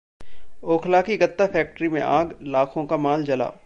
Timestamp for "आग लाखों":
2.01-2.85